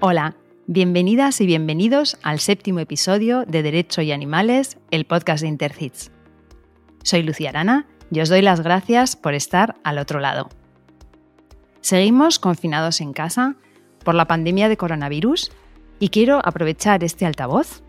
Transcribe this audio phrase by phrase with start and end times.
[0.00, 0.36] Hola,
[0.68, 6.12] bienvenidas y bienvenidos al séptimo episodio de Derecho y Animales, el podcast de Intercits.
[7.02, 10.50] Soy Lucía Arana y os doy las gracias por estar al otro lado.
[11.80, 13.56] Seguimos confinados en casa
[14.04, 15.50] por la pandemia de coronavirus
[15.98, 17.82] y quiero aprovechar este altavoz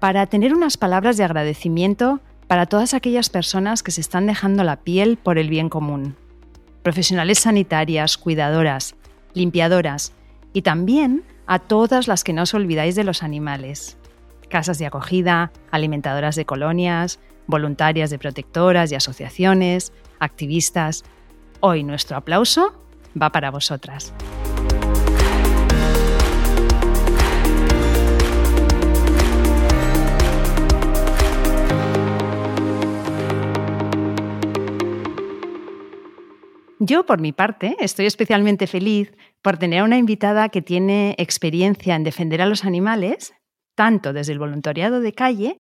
[0.00, 4.76] para tener unas palabras de agradecimiento para todas aquellas personas que se están dejando la
[4.76, 6.16] piel por el bien común.
[6.82, 8.94] Profesionales sanitarias, cuidadoras,
[9.34, 10.14] limpiadoras
[10.54, 13.98] y también a todas las que no os olvidáis de los animales.
[14.48, 21.04] Casas de acogida, alimentadoras de colonias, voluntarias de protectoras y asociaciones, activistas.
[21.60, 22.72] Hoy nuestro aplauso
[23.20, 24.14] va para vosotras.
[36.78, 42.04] Yo, por mi parte, estoy especialmente feliz por tener una invitada que tiene experiencia en
[42.04, 43.34] defender a los animales,
[43.74, 45.58] tanto desde el voluntariado de calle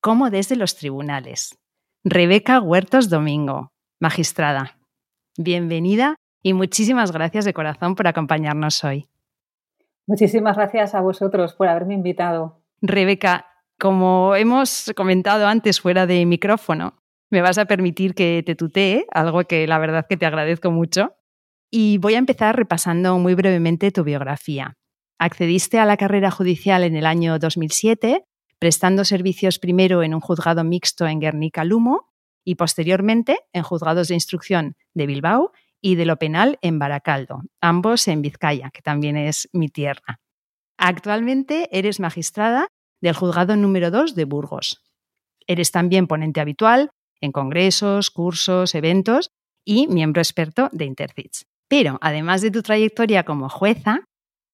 [0.00, 1.58] como desde los tribunales.
[2.04, 3.68] Rebeca Huertos Domingo,
[4.00, 4.78] magistrada.
[5.36, 9.08] Bienvenida y muchísimas gracias de corazón por acompañarnos hoy.
[10.06, 12.62] Muchísimas gracias a vosotros por haberme invitado.
[12.80, 13.46] Rebeca,
[13.78, 16.94] como hemos comentado antes fuera de micrófono,
[17.30, 21.17] me vas a permitir que te tutee, algo que la verdad que te agradezco mucho.
[21.70, 24.76] Y voy a empezar repasando muy brevemente tu biografía.
[25.18, 28.24] Accediste a la carrera judicial en el año 2007,
[28.58, 32.08] prestando servicios primero en un juzgado mixto en Guernica Lumo
[32.44, 38.08] y posteriormente en juzgados de instrucción de Bilbao y de lo penal en Baracaldo, ambos
[38.08, 40.20] en Vizcaya, que también es mi tierra.
[40.78, 42.68] Actualmente eres magistrada
[43.00, 44.82] del juzgado número 2 de Burgos.
[45.46, 49.30] Eres también ponente habitual en congresos, cursos, eventos
[49.64, 51.46] y miembro experto de Intercits.
[51.68, 54.04] Pero además de tu trayectoria como jueza,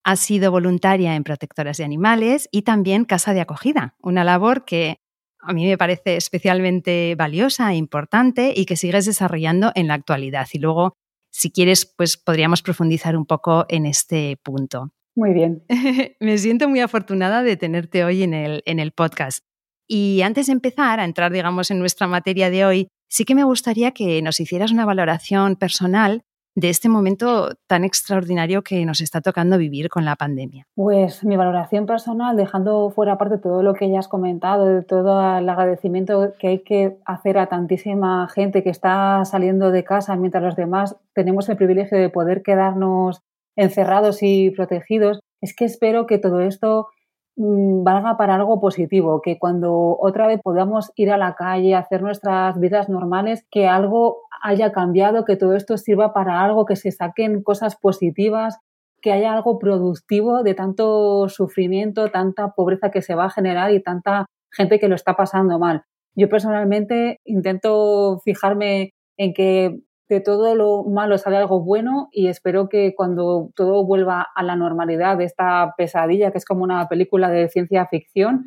[0.04, 4.98] has sido voluntaria en protectoras de animales y también casa de acogida, una labor que
[5.40, 10.46] a mí me parece especialmente valiosa e importante y que sigues desarrollando en la actualidad.
[10.52, 10.94] Y luego,
[11.30, 14.90] si quieres, pues podríamos profundizar un poco en este punto.
[15.14, 15.64] Muy bien.
[16.20, 19.40] me siento muy afortunada de tenerte hoy en el, en el podcast.
[19.86, 23.44] Y antes de empezar a entrar, digamos, en nuestra materia de hoy, sí que me
[23.44, 26.22] gustaría que nos hicieras una valoración personal
[26.54, 30.66] de este momento tan extraordinario que nos está tocando vivir con la pandemia?
[30.74, 35.38] Pues mi valoración personal, dejando fuera aparte todo lo que ya has comentado, de todo
[35.38, 40.44] el agradecimiento que hay que hacer a tantísima gente que está saliendo de casa mientras
[40.44, 43.20] los demás tenemos el privilegio de poder quedarnos
[43.56, 46.88] encerrados y protegidos, es que espero que todo esto
[47.36, 52.00] Mm, valga para algo positivo, que cuando otra vez podamos ir a la calle, hacer
[52.00, 56.92] nuestras vidas normales, que algo haya cambiado, que todo esto sirva para algo, que se
[56.92, 58.58] saquen cosas positivas,
[59.00, 63.82] que haya algo productivo de tanto sufrimiento, tanta pobreza que se va a generar y
[63.82, 65.84] tanta gente que lo está pasando mal.
[66.14, 72.68] Yo personalmente intento fijarme en que de todo lo malo sale algo bueno y espero
[72.68, 77.30] que cuando todo vuelva a la normalidad de esta pesadilla, que es como una película
[77.30, 78.44] de ciencia ficción.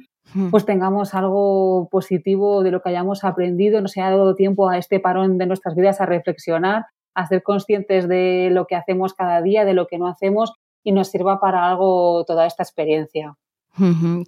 [0.52, 5.00] Pues tengamos algo positivo de lo que hayamos aprendido, nos haya dado tiempo a este
[5.00, 9.66] parón de nuestras vidas a reflexionar, a ser conscientes de lo que hacemos cada día,
[9.66, 13.36] de lo que no hacemos y nos sirva para algo toda esta experiencia.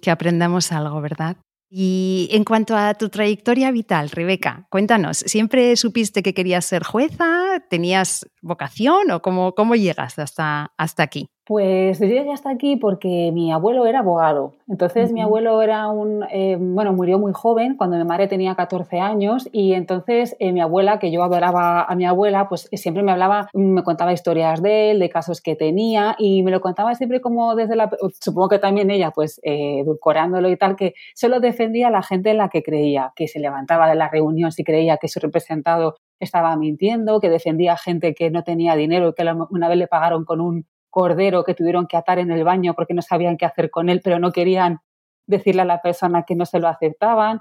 [0.00, 1.36] Que aprendamos algo, ¿verdad?
[1.72, 7.60] Y en cuanto a tu trayectoria vital, Rebeca, cuéntanos, ¿siempre supiste que querías ser jueza?
[7.68, 11.28] ¿Tenías vocación o cómo, cómo llegaste hasta, hasta aquí?
[11.50, 14.52] Pues yo llegué hasta aquí porque mi abuelo era abogado.
[14.68, 19.00] Entonces mi abuelo era un, eh, bueno, murió muy joven cuando mi madre tenía 14
[19.00, 23.10] años y entonces eh, mi abuela, que yo adoraba a mi abuela, pues siempre me
[23.10, 27.20] hablaba, me contaba historias de él, de casos que tenía y me lo contaba siempre
[27.20, 27.90] como desde la,
[28.20, 32.30] supongo que también ella, pues eh, edulcorándolo y tal, que solo defendía a la gente
[32.30, 35.96] en la que creía, que se levantaba de la reunión si creía que su representado
[36.20, 39.88] estaba mintiendo, que defendía a gente que no tenía dinero y que una vez le
[39.88, 43.46] pagaron con un cordero que tuvieron que atar en el baño porque no sabían qué
[43.46, 44.80] hacer con él, pero no querían
[45.26, 47.40] decirle a la persona que no se lo aceptaban.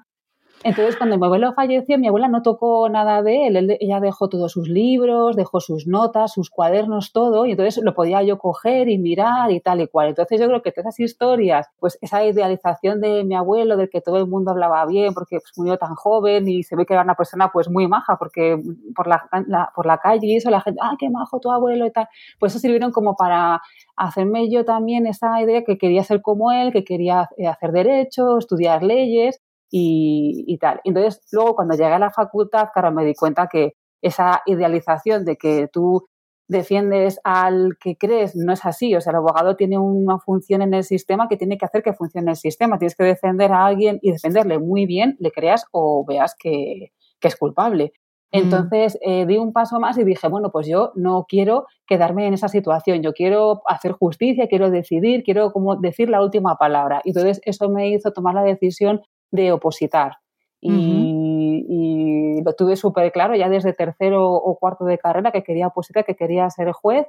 [0.62, 3.78] Entonces, cuando mi abuelo falleció, mi abuela no tocó nada de él.
[3.80, 8.22] Ella dejó todos sus libros, dejó sus notas, sus cuadernos, todo, y entonces lo podía
[8.24, 10.10] yo coger y mirar y tal y cual.
[10.10, 14.02] Entonces, yo creo que todas esas historias, pues esa idealización de mi abuelo, del que
[14.02, 17.04] todo el mundo hablaba bien porque pues, murió tan joven y se ve que era
[17.04, 18.62] una persona pues muy maja, porque
[18.94, 19.30] por la,
[19.74, 22.52] por la calle y eso, la gente, ah, qué majo tu abuelo y tal, pues
[22.52, 23.62] eso sirvieron como para
[23.96, 28.84] hacerme yo también esa idea que quería ser como él, que quería hacer derecho, estudiar
[28.84, 29.42] leyes
[29.72, 30.82] y, tal.
[30.84, 35.36] Entonces, luego cuando llegué a la facultad, claro, me di cuenta que esa idealización de
[35.38, 36.08] que tú
[36.48, 38.96] defiendes al que crees, no es así.
[38.96, 41.94] O sea, el abogado tiene una función en el sistema que tiene que hacer que
[41.94, 42.80] funcione el sistema.
[42.80, 47.36] Tienes que defender a alguien y defenderle muy bien, le creas o veas que, es
[47.36, 47.94] culpable.
[48.32, 52.36] Entonces eh, di un paso más y dije, bueno, pues yo no quiero quedarme en
[52.36, 57.02] esa situación, yo quiero hacer justicia, quiero decidir, quiero como decir la última palabra.
[57.04, 59.02] Y entonces eso me hizo tomar la decisión
[59.32, 60.18] de opositar.
[60.62, 66.06] y, lo tuve súper claro ya desde tercero o cuarto de carrera que quería opositar,
[66.06, 67.06] que quería ser juez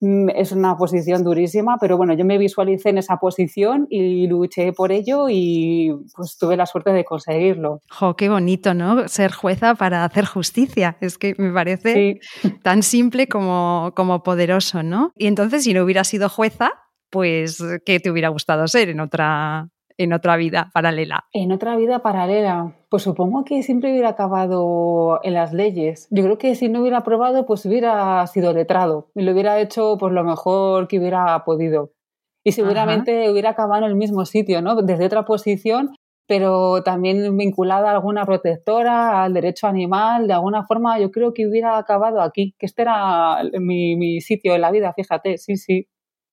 [0.00, 4.72] Mm, es una posición durísima, pero bueno, yo me visualicé en esa posición y luché
[4.74, 7.80] por ello y pues tuve la suerte de conseguirlo.
[7.88, 9.08] Jo, qué bonito, ¿no?
[9.08, 10.98] Ser jueza para hacer justicia.
[11.00, 12.20] Es que me parece
[12.62, 15.12] tan simple como, como poderoso, ¿no?
[15.16, 16.72] Y entonces, si no hubiera sido jueza,
[17.08, 21.24] pues, ¿qué te hubiera gustado ser en otra, en otra vida paralela?
[21.32, 26.08] En otra vida paralela, pues supongo que siempre hubiera acabado en las leyes.
[26.10, 29.96] Yo creo que si no hubiera probado, pues hubiera sido letrado y lo hubiera hecho
[29.98, 31.92] por lo mejor que hubiera podido.
[32.44, 34.82] Y seguramente hubiera acabado en el mismo sitio, ¿no?
[34.82, 35.94] Desde otra posición,
[36.26, 41.46] pero también vinculada a alguna protectora, al derecho animal, de alguna forma yo creo que
[41.46, 45.86] hubiera acabado aquí, que este era mi, mi sitio en la vida, fíjate, sí, sí.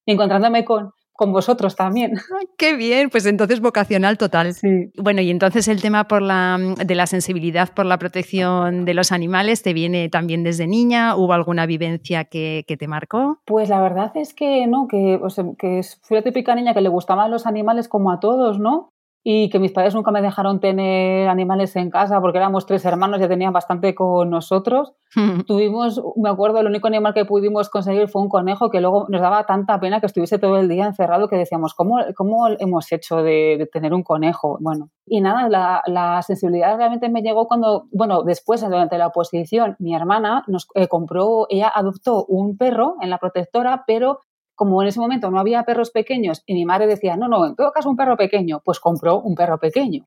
[0.05, 2.13] encontrándome con, con vosotros también.
[2.57, 4.55] qué bien, pues entonces vocacional total.
[4.55, 4.91] Sí.
[4.97, 9.11] Bueno, y entonces el tema por la, de la sensibilidad por la protección de los
[9.11, 11.15] animales te viene también desde niña.
[11.15, 13.37] ¿Hubo alguna vivencia que, te marcó?
[13.45, 15.27] Pues la verdad es que no, que, o
[15.57, 18.90] que fui la típica niña que le gustaban los animales como a todos, ¿no?
[19.23, 23.19] Y que mis padres nunca me dejaron tener animales en casa porque éramos tres hermanos,
[23.19, 24.93] ya tenían bastante con nosotros.
[25.47, 29.21] Tuvimos, me acuerdo, el único animal que pudimos conseguir fue un conejo que luego nos
[29.21, 33.17] daba tanta pena que estuviese todo el día encerrado que decíamos, ¿cómo, cómo hemos hecho
[33.17, 34.57] de, tener un conejo?
[34.59, 39.75] Bueno, y nada, la, la, sensibilidad realmente me llegó cuando, bueno, después, durante la oposición,
[39.79, 44.19] mi hermana nos eh, compró, ella adoptó un perro en la protectora, pero
[44.61, 47.55] como en ese momento no había perros pequeños y mi madre decía, no, no, en
[47.55, 50.05] todo caso un perro pequeño, pues compró un perro pequeño.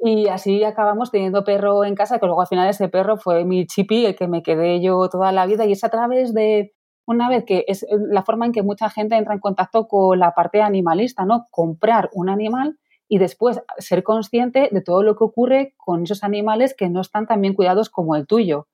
[0.00, 3.68] Y así acabamos teniendo perro en casa, que luego al final ese perro fue mi
[3.68, 6.72] chipi, el que me quedé yo toda la vida, y es a través de,
[7.06, 10.32] una vez que es la forma en que mucha gente entra en contacto con la
[10.32, 11.46] parte animalista, ¿no?
[11.52, 12.76] Comprar un animal
[13.08, 17.28] y después ser consciente de todo lo que ocurre con esos animales que no están
[17.28, 18.66] tan bien cuidados como el tuyo.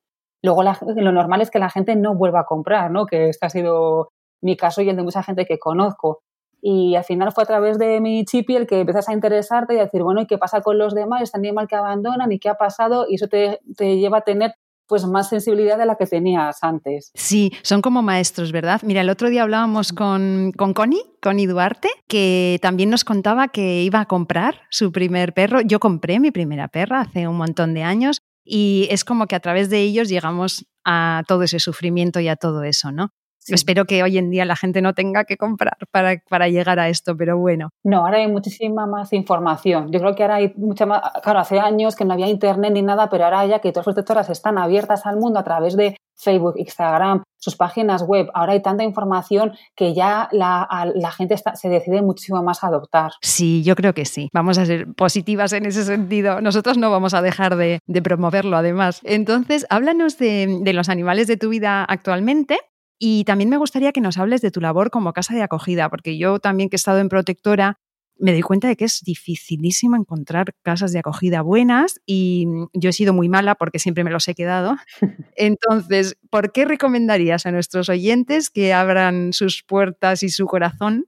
[0.43, 3.05] Luego lo normal es que la gente no vuelva a comprar, ¿no?
[3.05, 4.13] Que esta ha sido
[4.47, 6.23] mi caso y el de mucha gente que conozco.
[6.63, 9.79] Y al final fue a través de mi chipi el que empiezas a interesarte y
[9.79, 11.23] a decir, bueno, ¿y qué pasa con los demás?
[11.23, 12.33] ¿Este animal que abandonan?
[12.33, 13.07] ¿Y qué ha pasado?
[13.09, 14.55] Y eso te, te lleva a tener
[14.89, 17.11] pues más sensibilidad de la que tenías antes.
[17.15, 18.81] Sí, son como maestros, ¿verdad?
[18.85, 23.83] Mira, el otro día hablábamos con, con Connie, Connie Duarte, que también nos contaba que
[23.83, 25.61] iba a comprar su primer perro.
[25.61, 29.41] Yo compré mi primera perra hace un montón de años y es como que a
[29.41, 33.11] través de ellos llegamos a todo ese sufrimiento y a todo eso, ¿no?
[33.49, 36.89] Espero que hoy en día la gente no tenga que comprar para, para, llegar a
[36.89, 37.71] esto, pero bueno.
[37.85, 39.91] No, ahora hay muchísima más información.
[39.93, 41.03] Yo creo que ahora hay mucha más.
[41.23, 43.95] Claro, hace años que no había internet ni nada, pero ahora ya que todas las
[43.95, 48.29] protectoras están abiertas al mundo a través de Facebook, Instagram, sus páginas web.
[48.35, 53.13] Ahora hay tanta información que ya la, la gente se decide muchísimo más a adoptar.
[53.21, 54.29] Sí, yo creo que sí.
[54.33, 56.41] Vamos a ser positivas en ese sentido.
[56.41, 59.01] Nosotros no vamos a dejar de, de promoverlo, además.
[59.05, 62.59] Entonces, háblanos de, de los animales de tu vida actualmente
[62.99, 66.17] y también me gustaría que nos hables de tu labor como casa de acogida, porque
[66.19, 67.79] yo también que he estado en protectora,
[68.19, 72.93] me doy cuenta de que es dificilísimo encontrar casas de acogida buenas y yo he
[72.93, 74.77] sido muy mala porque siempre me los he quedado.
[75.37, 81.07] Entonces, ¿por qué recomendarías a nuestros oyentes que abran sus puertas y su corazón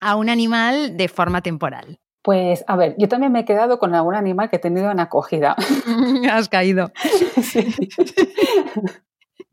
[0.00, 2.00] a un animal de forma temporal?
[2.22, 5.00] Pues a ver, yo también me he quedado con algún animal que he tenido en
[5.00, 5.54] acogida.
[6.30, 6.92] Has caído.
[7.42, 7.64] Sí.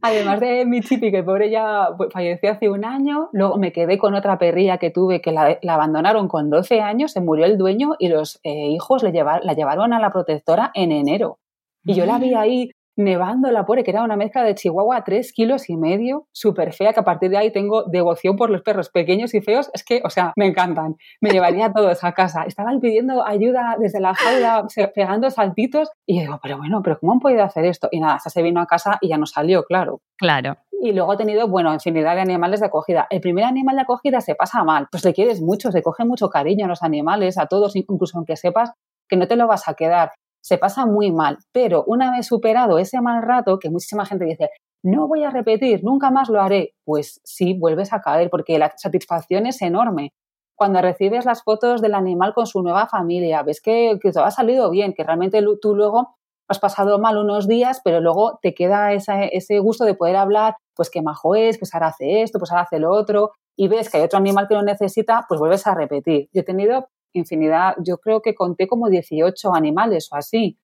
[0.05, 3.97] Además de mi chipi, que pobre ya pues, falleció hace un año, luego me quedé
[3.97, 7.95] con otra perrilla que tuve que la, abandonaron con 12 años, se murió el dueño
[7.97, 9.11] y los eh, hijos la
[9.53, 11.39] llevaron a la protectora en enero.
[11.85, 15.33] Y yo la vi ahí nevando la pobre, que era una mezcla de chihuahua tres
[15.33, 18.89] kilos y medio, súper fea, que a partir de ahí tengo devoción por los perros
[18.89, 22.43] pequeños y feos, es que, o sea, me encantan, me llevaría a todos a casa.
[22.43, 27.19] Estaban pidiendo ayuda desde la jaula, pegando saltitos, y digo, pero bueno, pero ¿cómo han
[27.19, 27.87] podido hacer esto?
[27.91, 30.01] Y nada, hasta se vino a casa y ya no salió, claro.
[30.17, 30.57] Claro.
[30.81, 33.07] Y luego he tenido, bueno, infinidad de animales de acogida.
[33.09, 36.29] El primer animal de acogida se pasa mal, pues le quieres mucho, se coge mucho
[36.29, 38.73] cariño a los animales, a todos, incluso aunque sepas
[39.07, 40.11] que no te lo vas a quedar
[40.43, 41.37] se pasa muy mal.
[41.51, 44.49] Pero una vez superado ese mal rato, que muchísima gente dice,
[44.83, 48.73] no voy a repetir, nunca más lo haré, pues sí, vuelves a caer porque la
[48.75, 50.13] satisfacción es enorme.
[50.55, 54.31] Cuando recibes las fotos del animal con su nueva familia, ves que, que todo ha
[54.31, 56.15] salido bien, que realmente tú luego
[56.49, 60.89] has pasado mal unos días, pero luego te queda ese gusto de poder hablar pues
[60.89, 63.97] qué majo es, pues ahora hace esto, pues ahora hace lo otro, y ves que
[63.97, 66.29] hay otro animal que lo necesita, pues vuelves a repetir.
[66.33, 70.57] Yo he tenido infinidad, yo creo que conté como 18 animales o así.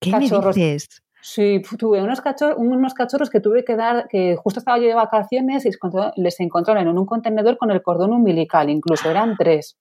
[0.00, 0.56] ¿Qué cachorros.
[0.56, 1.02] me dices?
[1.22, 4.94] Sí, tuve unos cachorros, unos cachorros que tuve que dar, que justo estaba yo de
[4.94, 5.70] vacaciones y
[6.16, 9.78] les encontraron en un contenedor con el cordón umbilical, incluso eran tres.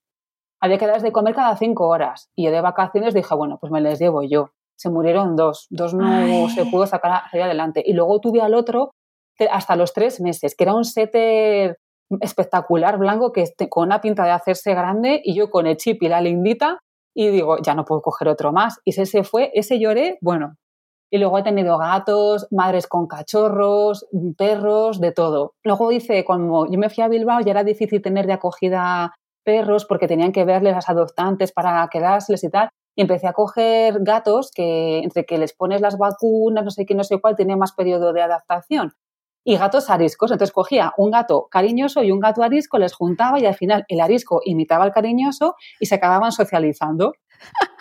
[0.62, 2.30] Había que darles de comer cada cinco horas.
[2.34, 4.52] Y yo de vacaciones dije, bueno, pues me les llevo yo.
[4.78, 7.84] Se murieron dos, dos no se pudo sacar adelante.
[7.86, 8.92] Y luego tuve al otro
[9.52, 11.78] hasta los tres meses, que era un setter
[12.22, 16.10] espectacular, blanco, que con una pinta de hacerse grande y yo con el chip y
[16.10, 16.80] la lindita
[17.16, 18.80] y digo, ya no puedo coger otro más.
[18.84, 20.56] Y ese fue, ese lloré, bueno.
[21.12, 25.54] Y luego he tenido gatos, madres con cachorros, perros, de todo.
[25.64, 29.14] Luego hice, como yo me fui a Bilbao, ya era difícil tener de acogida
[29.46, 32.70] perros porque tenían que verles las adoptantes para quedárseles y tal.
[32.96, 36.96] Y empecé a coger gatos que entre que les pones las vacunas, no sé qué,
[36.96, 38.94] no sé cuál, tiene más periodo de adaptación
[39.44, 40.32] y gatos ariscos.
[40.32, 44.00] Entonces cogía un gato cariñoso y un gato arisco, les juntaba y al final el
[44.02, 47.14] arisco imitaba al cariñoso y se acababan socializando.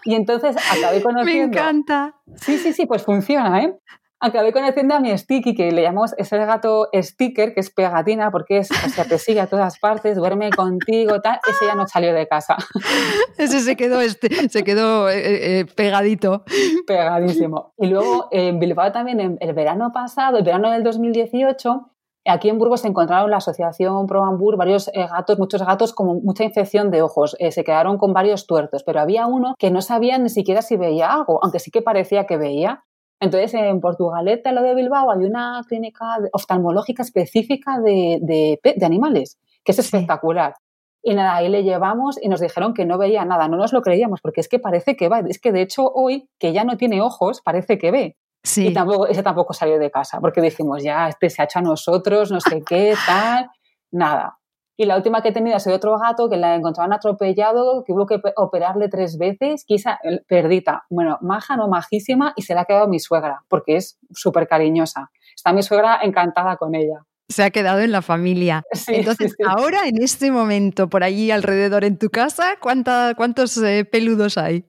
[0.05, 1.49] Y entonces acabé conociendo.
[1.49, 2.17] Me encanta.
[2.37, 3.75] Sí, sí, sí, pues funciona, ¿eh?
[4.23, 8.31] Acabé conociendo a mi Sticky, que le llamamos, es el gato sticker, que es pegatina,
[8.31, 11.41] porque es, o sea, te sigue a todas partes, duerme contigo, tal.
[11.47, 12.57] Ese ya no salió de casa.
[13.37, 16.45] Ese se quedó, este, se quedó eh, eh, eh, pegadito.
[16.87, 17.75] Pegadísimo.
[17.77, 21.89] Y luego en Bilbao también, en el verano pasado, el verano del 2018,
[22.25, 24.23] Aquí en Burgos se encontraron la asociación Pro
[24.57, 27.37] varios gatos, muchos gatos con mucha infección de ojos.
[27.51, 31.13] se quedaron con varios tuertos, pero había uno que no sabía ni siquiera si veía
[31.13, 32.85] algo, aunque sí que parecía que veía.
[33.23, 39.71] Entonces, en Portugalete, lo de Bilbao, hay una clínica oftalmológica específica de, de, animales, que
[39.71, 40.57] es espectacular.
[41.05, 43.47] Y nada, ahí le llevamos y nos dijeron que no veía nada.
[43.47, 45.21] No nos lo creíamos, porque es que parece que va.
[45.21, 48.17] Es que de hecho, hoy, que ya no tiene ojos, parece que ve.
[48.43, 48.67] Sí.
[48.67, 51.63] Y tampoco, ese tampoco salió de casa, porque dijimos, ya, este se ha hecho a
[51.63, 53.51] nosotros, no sé qué, tal.
[53.93, 54.37] Nada.
[54.83, 57.93] Y la última que he tenido ha sido otro gato que la encontraron atropellado, que
[57.93, 60.87] hubo que operarle tres veces, quizá perdita.
[60.91, 65.13] Bueno, maja, no majísima, y se la ha quedado mi suegra, porque es súper cariñosa.
[65.37, 67.07] Está mi suegra encantada con ella.
[67.29, 68.65] Se ha quedado en la familia.
[68.89, 74.65] Entonces, ahora, en este momento, por allí alrededor en tu casa, ¿cuántos eh, peludos hay?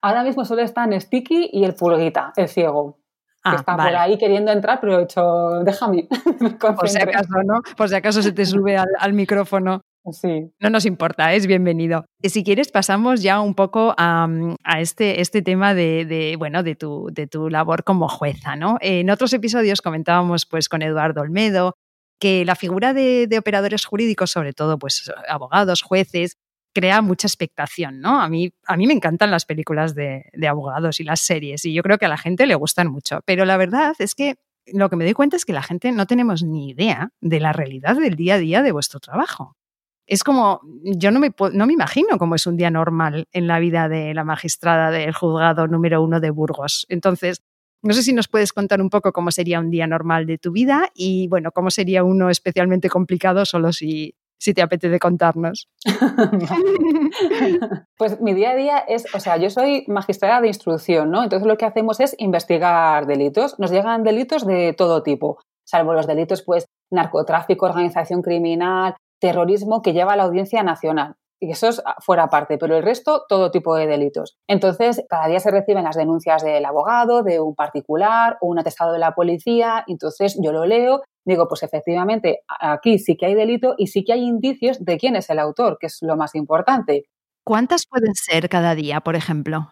[0.00, 2.97] Ahora mismo solo están Sticky y el pulguita, el ciego.
[3.52, 6.08] Ah, está por ahí queriendo entrar, pero he hecho, déjame.
[6.76, 7.60] por si acaso, ¿no?
[7.76, 9.82] Por si acaso se te sube al, micrófono.
[10.10, 10.50] Sí.
[10.58, 12.06] No nos importa, es bienvenido.
[12.22, 14.28] Si quieres, pasamos ya un poco a,
[14.78, 18.56] este, este tema de, bueno, de, tu, de tu labor como jueza.
[18.56, 18.78] ¿no?
[18.80, 21.74] En otros episodios comentábamos pues, con Eduardo Olmedo
[22.20, 26.36] que la figura de, de operadores jurídicos, sobre todo pues, abogados, jueces,
[26.78, 28.20] crea mucha expectación, ¿no?
[28.22, 31.82] A mí, a mí me encantan las películas de, abogados y las series y yo
[31.82, 34.94] creo que a la gente le gustan mucho, pero la verdad es que lo que
[34.94, 38.14] me doy cuenta es que la gente no tenemos ni idea de la realidad del
[38.14, 39.56] día a día de vuestro trabajo.
[40.06, 43.58] Es como, yo no me, no me imagino cómo es un día normal en la
[43.58, 46.86] vida de la magistrada del juzgado número uno de Burgos.
[46.88, 47.42] Entonces,
[47.82, 50.52] no sé si nos puedes contar un poco cómo sería un día normal de tu
[50.52, 55.68] vida y, bueno, cómo sería uno especialmente complicado solo si, si te apetece contarnos.
[57.98, 61.22] pues mi día a día es, o sea, yo soy magistrada de instrucción, ¿no?
[61.22, 63.58] Entonces lo que hacemos es investigar delitos.
[63.58, 69.92] Nos llegan delitos de todo tipo, salvo los delitos, pues, narcotráfico, organización criminal, terrorismo, que
[69.92, 71.16] lleva a la audiencia nacional.
[71.40, 74.36] Y eso es fuera parte, pero el resto, todo tipo de delitos.
[74.48, 78.92] Entonces, cada día se reciben las denuncias del abogado, de un particular o un atestado
[78.92, 79.84] de la policía.
[79.86, 84.14] Entonces, yo lo leo digo, pues efectivamente, aquí sí que hay delito y sí que
[84.14, 87.08] hay indicios de quién es el autor, que es lo más importante.
[87.44, 89.70] ¿Cuántas pueden ser cada día, por ejemplo?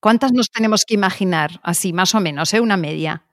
[0.00, 2.60] ¿Cuántas nos tenemos que imaginar, así más o menos, ¿eh?
[2.60, 3.24] una media?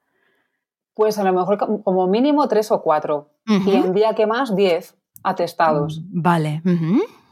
[0.93, 3.31] Pues a lo mejor como mínimo tres o cuatro.
[3.47, 6.01] Y en día que más, diez atestados.
[6.01, 6.61] Mm, vale.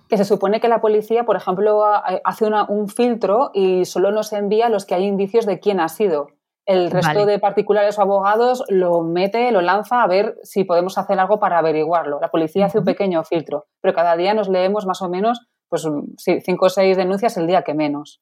[0.10, 1.82] Que se supone que la policía, por ejemplo,
[2.24, 6.28] hace un filtro y solo nos envía los que hay indicios de quién ha sido.
[6.66, 11.20] El resto de particulares o abogados lo mete, lo lanza a ver si podemos hacer
[11.20, 12.20] algo para averiguarlo.
[12.22, 15.88] La policía hace un pequeño filtro, pero cada día nos leemos más o menos pues
[16.46, 18.22] cinco o seis denuncias el día que menos.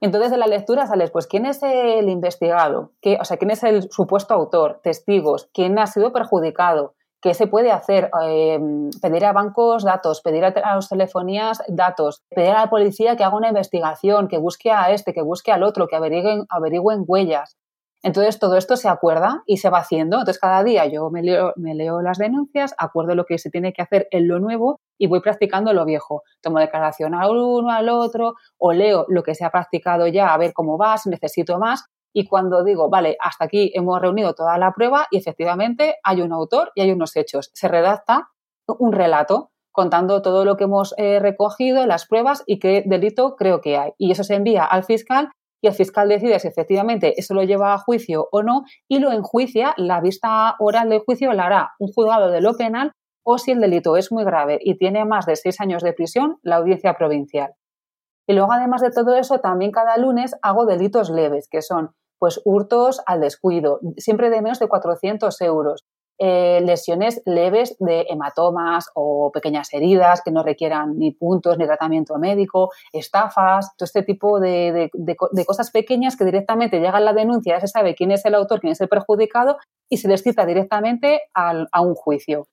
[0.00, 3.62] Entonces de la lectura sales, pues quién es el investigado, ¿Qué, o sea, quién es
[3.62, 9.32] el supuesto autor, testigos, quién ha sido perjudicado, qué se puede hacer, em, pedir a
[9.32, 14.26] bancos datos, pedir a, las telefonías datos, pedir a la policía que haga una investigación,
[14.26, 17.56] que busque a este, que busque al otro, que averigüen, huellas.
[18.02, 20.16] Entonces todo esto se acuerda y se va haciendo.
[20.16, 23.72] Entonces cada día yo me leo, me leo las denuncias, acuerdo lo que se tiene
[23.72, 26.24] que hacer en lo nuevo y voy practicando lo viejo.
[26.40, 30.38] Tomo declaración al uno, al otro o leo lo que se ha practicado ya a
[30.38, 34.58] ver cómo va, si necesito más y cuando digo, vale, hasta aquí hemos reunido toda
[34.58, 38.28] la prueba y efectivamente hay un autor y hay unos hechos, se redacta
[38.66, 43.60] un relato contando todo lo que hemos eh, recogido, las pruebas y qué delito creo
[43.60, 43.92] que hay.
[43.98, 45.30] Y eso se envía al fiscal
[45.62, 49.12] y el fiscal decide si efectivamente eso lo lleva a juicio o no y lo
[49.12, 52.92] enjuicia, la vista oral del juicio la hará un juzgado de lo penal
[53.24, 56.38] o si el delito es muy grave y tiene más de seis años de prisión,
[56.42, 57.54] la audiencia provincial.
[58.26, 62.40] Y luego, además de todo eso, también cada lunes hago delitos leves, que son pues
[62.44, 65.84] hurtos al descuido, siempre de menos de 400 euros,
[66.20, 72.16] eh, lesiones leves de hematomas o pequeñas heridas que no requieran ni puntos ni tratamiento
[72.18, 74.88] médico, estafas, todo este tipo de,
[75.44, 78.70] cosas pequeñas que directamente llegan la denuncia, ya se sabe quién es el autor, quién
[78.70, 79.56] es el perjudicado
[79.88, 82.46] y se les cita directamente a un juicio.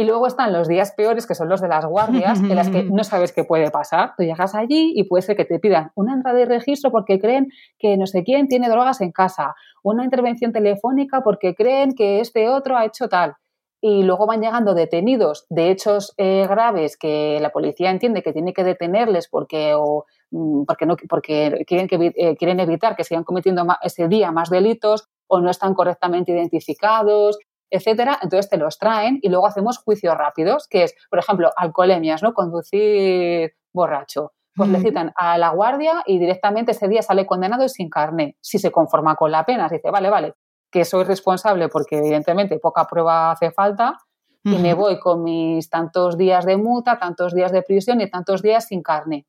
[0.00, 2.84] Y luego están los días peores, que son los de las guardias, en las que
[2.90, 4.14] no sabes qué puede pasar.
[4.16, 7.48] Tú llegas allí y puede ser que te pidan una entrada de registro porque creen
[7.78, 12.48] que no sé quién tiene drogas en casa, una intervención telefónica porque creen que este
[12.48, 13.34] otro ha hecho tal.
[13.82, 18.54] Y luego van llegando detenidos de hechos eh, graves que la policía entiende que tiene
[18.54, 23.24] que detenerles porque, o, mm, porque, no, porque quieren, que, eh, quieren evitar que sigan
[23.24, 27.38] cometiendo ese día más delitos o no están correctamente identificados
[27.70, 32.22] etcétera, entonces te los traen y luego hacemos juicios rápidos, que es, por ejemplo, alcoholemias,
[32.22, 32.34] ¿no?
[32.34, 34.32] Conducir borracho.
[34.56, 38.36] Pues le citan a la guardia y directamente ese día sale condenado y sin carné.
[38.40, 40.34] Si se conforma con la pena, dice, vale, vale,
[40.70, 43.96] que soy responsable porque evidentemente poca prueba hace falta
[44.42, 48.42] y me voy con mis tantos días de multa, tantos días de prisión y tantos
[48.42, 49.26] días sin carné.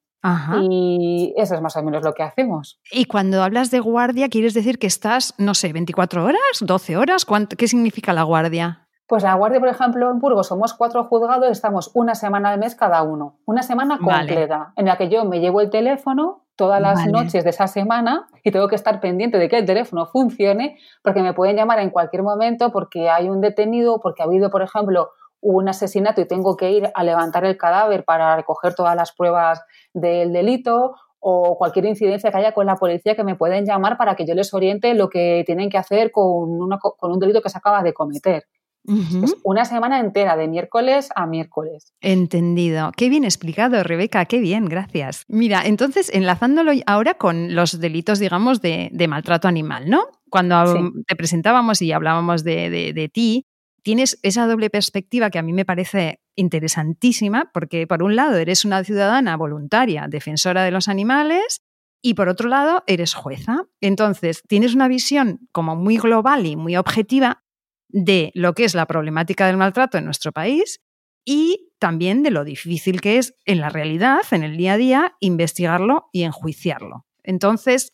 [0.62, 2.80] Y eso es más o menos lo que hacemos.
[2.92, 7.25] Y cuando hablas de guardia, ¿quieres decir que estás, no sé, 24 horas, 12 horas?
[7.58, 8.88] ¿Qué significa la guardia?
[9.08, 12.75] Pues la guardia, por ejemplo, en Burgos somos cuatro juzgados, estamos una semana al mes
[12.75, 13.40] cada uno.
[13.46, 17.50] Una semana completa, en la que yo me llevo el teléfono todas las noches de
[17.50, 21.56] esa semana y tengo que estar pendiente de que el teléfono funcione, porque me pueden
[21.56, 25.10] llamar en cualquier momento, porque hay un detenido, porque ha habido, por ejemplo,
[25.41, 29.62] un asesinato y tengo que ir a levantar el cadáver para recoger todas las pruebas
[29.93, 34.15] del delito o cualquier incidencia que haya con la policía que me pueden llamar para
[34.15, 37.58] que yo les oriente lo que tienen que hacer con, con un delito que se
[37.58, 38.45] acaba de cometer.
[38.84, 41.93] Es una semana entera, de miércoles a miércoles.
[42.01, 42.91] Entendido.
[42.97, 45.25] Qué bien explicado, Rebeca, qué bien, gracias.
[45.27, 50.06] Mira, entonces, enlazándolo ahora con los delitos, digamos, de, maltrato animal, ¿no?
[50.32, 53.45] Cuando te presentábamos y hablábamos de, de ti,
[53.84, 58.65] tienes esa doble perspectiva que a mí me parece interesantísima, porque por un lado eres
[58.65, 61.62] una ciudadana voluntaria, defensora de los animales,
[62.02, 63.65] y por otro lado eres jueza.
[63.80, 67.44] Entonces, tienes una visión como muy global y muy objetiva
[67.89, 70.82] de lo que es la problemática del maltrato en nuestro país
[71.26, 75.15] y también de lo difícil que es en la realidad, en el día a día,
[75.20, 77.06] investigarlo y enjuiciarlo.
[77.24, 77.89] Entonces,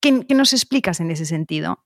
[0.00, 1.84] ¿qué, qué nos explicas en ese sentido?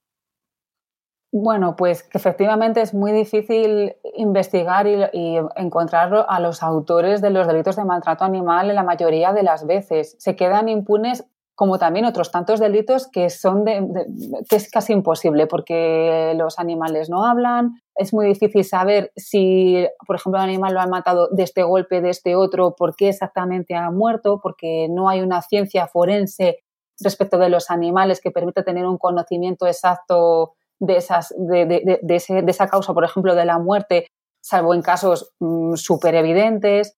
[1.36, 7.48] Bueno, pues que efectivamente es muy difícil investigar y, encontrar a los autores de los
[7.48, 10.14] delitos de maltrato animal en la mayoría de las veces.
[10.20, 11.24] Se quedan impunes
[11.56, 17.24] como también otros tantos delitos que son que es casi imposible porque los animales no
[17.24, 21.64] hablan, es muy difícil saber si, por ejemplo, el animal lo han matado de este
[21.64, 26.58] golpe, de este otro, por qué exactamente ha muerto, porque no hay una ciencia forense
[27.00, 32.94] respecto de los animales que permita tener un conocimiento exacto de, esas, de, esa causa,
[32.94, 34.08] por ejemplo, de la muerte,
[34.42, 36.96] salvo en casos mm, súper evidentes,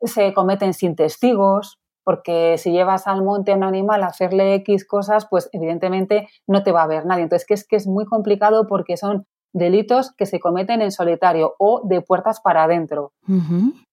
[0.00, 4.86] se cometen sin testigos, porque si llevas al monte a un animal a hacerle X
[4.86, 7.22] cosas, pues evidentemente no te va a ver nadie.
[7.22, 11.54] Entonces, que es que es muy complicado porque son delitos que se cometen en solitario
[11.58, 13.12] o de puertas para adentro.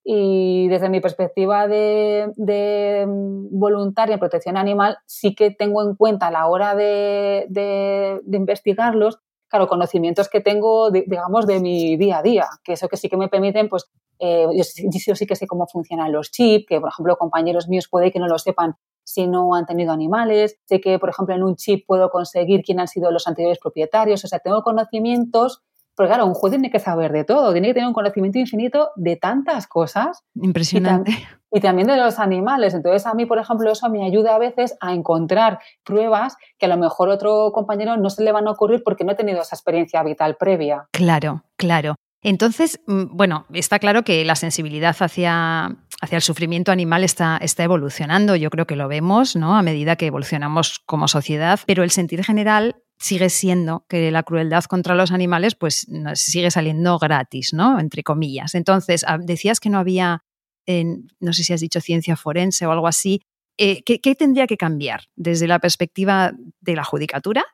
[0.04, 5.95] Y desde mi perspectiva de, de, mm, voluntaria en protección animal, sí que tengo en
[5.95, 12.19] cuenta a la hora de, de, investigarlos, claro, conocimientos que tengo, digamos, de mi día
[12.19, 14.63] a día, que eso que sí que me permiten, pues, eh, yo,
[15.07, 18.19] yo, sí que sé cómo funcionan los chips, que por ejemplo compañeros míos puede que
[18.19, 18.75] no lo sepan
[19.09, 20.59] si no han tenido animales.
[20.65, 24.23] Sé que, por ejemplo, en un chip puedo conseguir quién han sido los anteriores propietarios.
[24.23, 25.63] O sea, tengo conocimientos,
[25.99, 28.91] pero claro, un juez tiene que saber de todo, tiene que tener un conocimiento infinito
[28.95, 30.23] de tantas cosas.
[30.33, 31.12] Impresionante.
[31.51, 32.73] Y, también de los animales.
[32.73, 36.69] Entonces, a mí, por ejemplo, eso me ayuda a veces a encontrar pruebas que a
[36.69, 39.57] lo mejor otro compañero no se le van a ocurrir porque no ha tenido esa
[39.57, 40.88] experiencia vital previa.
[40.93, 41.95] Claro, claro.
[42.21, 45.65] Entonces, mm, bueno, está claro que la sensibilidad hacia,
[45.99, 49.57] hacia el sufrimiento animal está, está, evolucionando, yo creo que lo vemos, ¿no?
[49.57, 54.65] A medida que evolucionamos como sociedad, pero el sentir general sigue siendo que la crueldad
[54.65, 57.79] contra los animales pues sigue saliendo gratis, ¿no?
[57.79, 58.55] Entre comillas.
[58.55, 60.23] Entonces, ah, decías que no había,
[60.67, 63.21] no sé si has dicho ciencia forense o algo así.
[63.57, 67.45] Eh, ¿qué, ¿Qué tendría que cambiar desde la perspectiva de la judicatura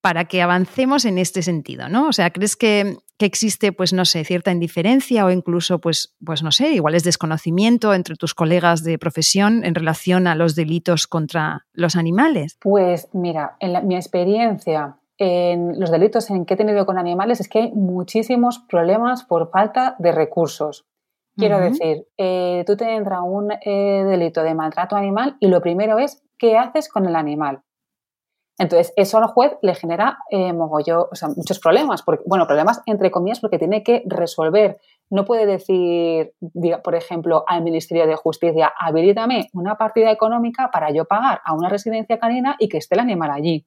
[0.00, 2.08] para que avancemos en este sentido, ¿no?
[2.08, 6.52] O sea, ¿crees que, existe, pues no sé, cierta indiferencia o incluso, pues, pues no
[6.52, 11.66] sé, igual es desconocimiento entre tus colegas de profesión en relación a los delitos contra
[11.72, 12.58] los animales?
[12.60, 17.48] Pues mira, en mi experiencia en los delitos en que he tenido con animales es
[17.48, 20.86] que hay muchísimos problemas por falta de recursos.
[21.36, 25.98] Quiero decir, eh, tú te entra un eh, delito de maltrato animal y lo primero
[25.98, 27.62] es qué haces con el animal.
[28.56, 33.58] Entonces, eso al juez le genera eh, muchos problemas, porque, bueno, problemas entre comillas porque
[33.58, 34.78] tiene que resolver.
[35.10, 36.34] No puede decir,
[36.82, 41.68] por ejemplo, al Ministerio de Justicia, habilítame una partida económica para yo pagar a una
[41.68, 43.66] residencia canina y que esté el animal allí.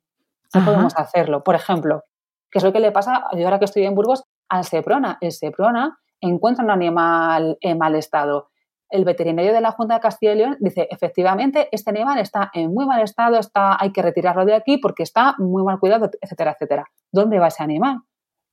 [0.53, 1.43] No podemos hacerlo.
[1.43, 2.03] Por ejemplo,
[2.49, 5.17] que es lo que le pasa, yo ahora que estoy en Burgos, al Seprona.
[5.19, 8.49] El Seprona encuentra un animal en mal estado
[8.89, 12.73] el veterinario de la Junta de Castilla y León dice, efectivamente, este animal está en
[12.73, 16.51] muy mal estado, está, hay que retirarlo de aquí porque está muy mal cuidado, etcétera,
[16.51, 16.85] etcétera.
[17.11, 17.99] ¿Dónde va ese animal?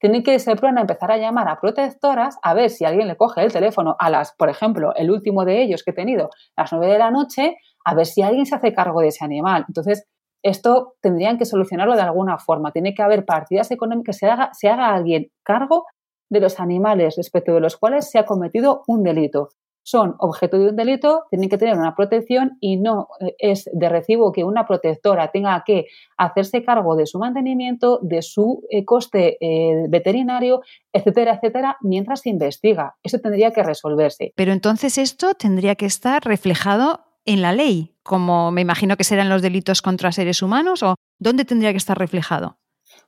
[0.01, 3.43] Tiene que irse a empezar a llamar a protectoras a ver si alguien le coge
[3.43, 6.93] el teléfono a las, por ejemplo, el último de ellos que he tenido, las nueve
[6.93, 9.65] de la noche, a ver si alguien se hace cargo de ese animal.
[9.69, 10.07] Entonces,
[10.43, 12.71] esto tendrían que solucionarlo de alguna forma.
[12.71, 15.87] Tiene que haber partidas económicas, se haga, se haga alguien cargo
[16.29, 19.51] de los animales respecto de los cuales se ha cometido un delito
[19.85, 23.89] son objeto de un delito, tienen que tener una protección y no eh, es de
[23.89, 29.37] recibo que una protectora tenga que hacerse cargo de su mantenimiento, de su eh, coste
[29.41, 32.97] eh, veterinario, etcétera, etcétera, mientras se investiga.
[33.03, 34.33] Eso tendría que resolverse.
[34.35, 39.29] Pero entonces esto tendría que estar reflejado en la ley, como me imagino que serán
[39.29, 42.59] los delitos contra seres humanos, o ¿dónde tendría que estar reflejado?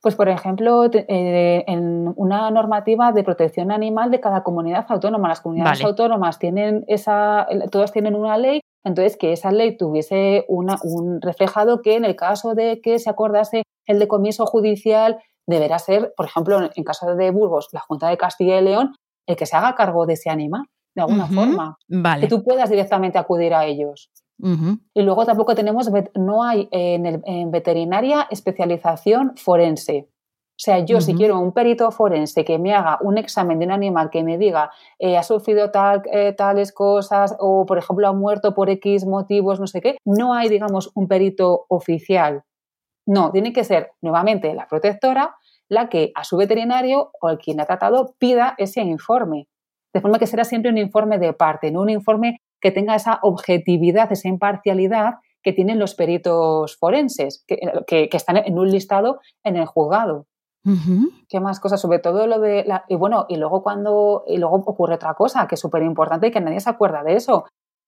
[0.06, 5.26] Pues, por ejemplo, eh, en una normativa de protección animal de cada comunidad autónoma.
[5.26, 10.76] Las comunidades autónomas tienen esa, todas tienen una ley, entonces que esa ley tuviese una,
[10.84, 16.14] un reflejado que en el caso de que se acordase el decomiso judicial, deberá ser,
[16.16, 18.94] por ejemplo, en caso de Burgos, la Junta de Castilla y León,
[19.26, 21.78] el que se haga cargo de ese animal, de alguna forma.
[22.20, 24.08] Que tú puedas directamente acudir a ellos.
[24.38, 30.08] Y luego tampoco tenemos, no hay en, veterinaria especialización forense.
[30.08, 33.72] O sea, yo si quiero un perito forense que me haga un examen de un
[33.72, 38.14] animal que me diga eh, ha sufrido tal, eh, tales cosas o, por ejemplo, ha
[38.14, 42.44] muerto por X motivos, no sé qué, no hay, digamos, un perito oficial.
[43.06, 45.36] No, tiene que ser nuevamente la protectora
[45.68, 49.48] la que a su veterinario o el quien ha tratado pida ese informe.
[49.92, 53.18] De forma que será siempre un informe de parte, no un informe que tenga esa
[53.22, 59.66] objetividad, esa imparcialidad que tienen los peritos forenses, que, están en un listado en el
[59.66, 60.26] juzgado.
[61.28, 61.80] ¿Qué más cosas?
[61.80, 65.46] Sobre todo lo de la, y bueno, y luego cuando y luego ocurre otra cosa
[65.46, 67.44] que es súper importante y que nadie se acuerda de eso.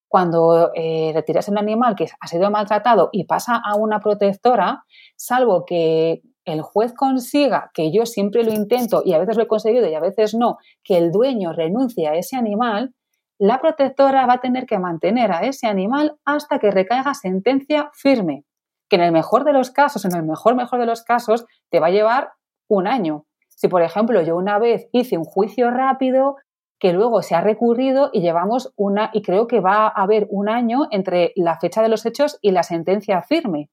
[0.07, 4.85] Cuando eh, retiras un animal que ha sido maltratado y pasa a una protectora,
[5.17, 9.49] salvo que el juez consiga, que yo siempre lo intento y a veces lo he
[9.49, 12.95] conseguido y a veces no, que el dueño renuncie a ese animal,
[13.39, 18.45] la protectora va a tener que mantener a ese animal hasta que recaiga sentencia firme,
[18.89, 21.81] que en el mejor de los casos, en el mejor mejor de los casos, te
[21.81, 22.33] va a llevar
[22.69, 23.27] un año.
[23.49, 26.37] Si, por ejemplo, yo una vez hice un juicio rápido
[26.79, 30.49] que luego se ha recurrido y llevamos una, y creo que va a haber un
[30.49, 33.71] año entre la fecha de los hechos y la sentencia firme.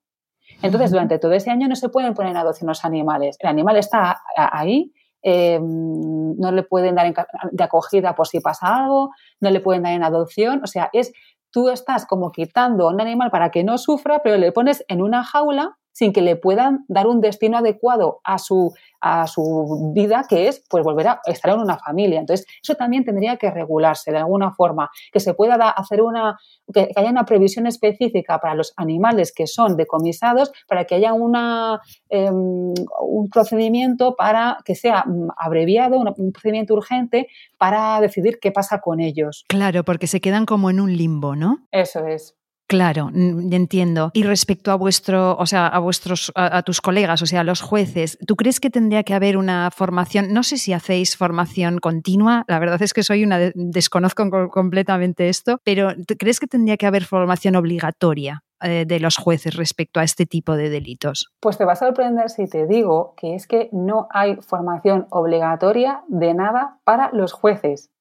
[0.62, 3.38] Entonces, durante todo ese año no se pueden poner en adopción los animales.
[3.40, 4.92] El animal está ahí
[5.28, 7.12] eh, no le pueden dar
[7.52, 9.10] de acogida por si pasa algo,
[9.42, 11.14] no le pueden dar en adopción, o sea, es
[11.52, 15.02] tú estás como quitando a un animal para que no sufra, pero le pones en
[15.02, 20.26] una jaula sin que le puedan dar un destino adecuado a su, a su vida,
[20.28, 22.20] que es pues volver a estar en una familia.
[22.20, 26.38] Entonces, eso también tendría que regularse de alguna forma, que se pueda hacer una,
[26.74, 31.80] que, haya una previsión específica para los animales que son decomisados, para que haya una,
[32.10, 38.82] em, un procedimiento para que sea mm, abreviado, un procedimiento urgente para decidir qué pasa
[38.82, 39.46] con ellos.
[39.48, 41.60] Claro, porque se quedan como en un limbo, ¿no?
[41.72, 42.36] Eso es.
[42.68, 44.10] Claro, entiendo.
[44.14, 47.62] Y respecto a vuestro, o sea, a vuestros, a, tus colegas, o sea, a los
[47.62, 50.34] jueces, ¿tú crees que tendría que haber una formación?
[50.34, 52.44] No sé si hacéis formación continua.
[52.48, 57.06] La verdad es que soy una desconozco completamente esto, pero ¿crees que tendría que haber
[57.06, 61.32] formación obligatoria eh, de los jueces respecto a este tipo de delitos?
[61.40, 66.04] Pues te va a sorprender si te digo que es que no hay formación obligatoria
[66.08, 67.92] de nada para los jueces.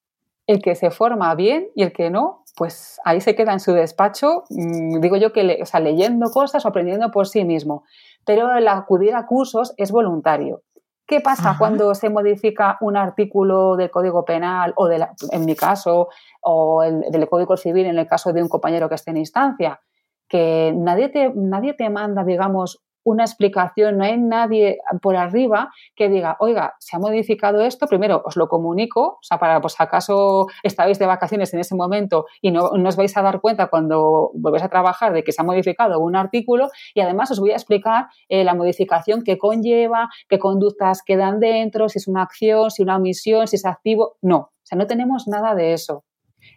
[0.47, 3.73] El que se forma bien y el que no, pues ahí se queda en su
[3.73, 7.85] despacho, mm, digo yo que o sea, leyendo cosas o aprendiendo por sí mismo.
[8.25, 10.63] Pero el acudir a cursos es voluntario.
[11.07, 16.09] ¿Qué pasa cuando se modifica un artículo del Código Penal o, de en mi caso,
[16.41, 19.81] o el, del Código Civil en el caso de un compañero que esté en instancia?
[20.27, 26.09] Que nadie te, nadie te manda, digamos, una explicación, no hay nadie por arriba que
[26.09, 30.47] diga, oiga, se ha modificado esto, primero os lo comunico, o sea, para pues acaso
[30.63, 34.65] estáis de vacaciones en ese momento y no, os vais a dar cuenta cuando volvéis
[34.65, 38.07] a trabajar de que se ha modificado un artículo y además os voy a explicar
[38.29, 42.97] eh, la modificación que conlleva, qué conductas quedan dentro, si es una acción, si una
[42.97, 44.17] omisión, si es activo.
[44.23, 46.05] No, o sea, no tenemos nada de eso.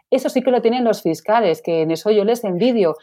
[0.09, 2.95] Eso sí que lo tienen los fiscales, que en eso yo les envidio.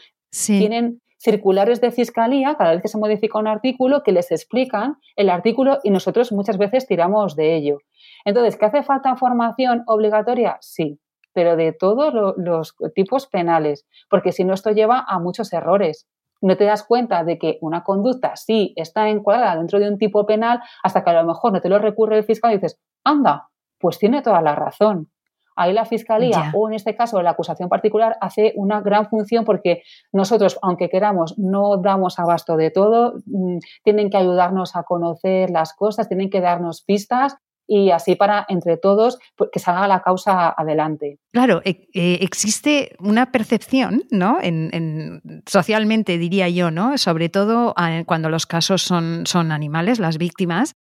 [0.47, 5.29] Tienen circulares de fiscalía cada vez que se modifica un artículo que les explican el
[5.29, 7.77] artículo y nosotros muchas veces tiramos de ello.
[8.25, 10.57] Entonces, ¿qué hace falta formación obligatoria?
[10.61, 10.99] Sí,
[11.33, 16.07] pero de todos los tipos penales, porque si no esto lleva a muchos errores.
[16.41, 20.25] No te das cuenta de que una conducta sí está encuadrada dentro de un tipo
[20.25, 23.49] penal hasta que a lo mejor no te lo recurre el fiscal y dices, anda,
[23.79, 25.09] pues tiene toda la razón.
[25.55, 29.83] Ahí la fiscalía o en este caso la acusación particular hace una gran función porque
[30.11, 35.73] nosotros, aunque queramos, no damos abasto de todo, mm, tienen que ayudarnos a conocer las
[35.73, 37.37] cosas, tienen que darnos pistas
[37.67, 41.19] y así para entre todos pues, que salga la causa adelante.
[41.31, 44.37] Claro, e, eh, existe una percepción, ¿no?
[44.41, 46.97] En, socialmente diría yo, ¿no?
[46.97, 50.75] Sobre todo ah, cuando los casos son, son animales, las víctimas,